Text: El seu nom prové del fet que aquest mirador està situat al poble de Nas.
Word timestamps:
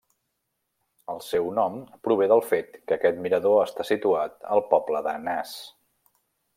El 1.13 1.21
seu 1.25 1.49
nom 1.59 1.75
prové 2.07 2.29
del 2.33 2.43
fet 2.53 2.81
que 2.89 2.97
aquest 2.99 3.21
mirador 3.27 3.61
està 3.69 3.89
situat 3.93 4.37
al 4.57 4.67
poble 4.75 5.07
de 5.11 5.19
Nas. 5.29 5.57